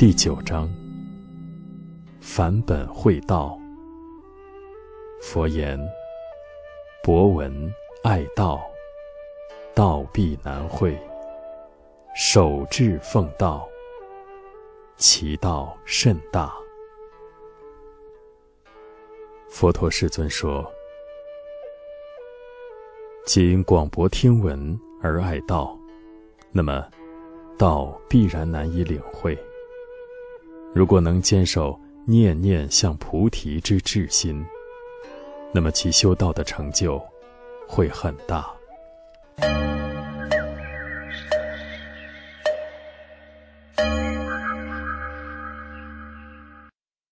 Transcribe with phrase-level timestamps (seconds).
[0.00, 0.66] 第九章：
[2.22, 3.60] 返本会道。
[5.20, 5.78] 佛言：
[7.02, 7.70] 博闻
[8.02, 8.62] 爱道，
[9.74, 10.94] 道必难会；
[12.16, 13.68] 守志奉道，
[14.96, 16.50] 其道甚大。
[19.50, 20.64] 佛陀世尊说：
[23.26, 25.78] 仅广博听闻而爱道，
[26.52, 26.88] 那么
[27.58, 29.38] 道必然难以领会。
[30.72, 34.44] 如果能坚守念念向菩提之至心，
[35.52, 37.02] 那么其修道的成就
[37.66, 38.48] 会很大。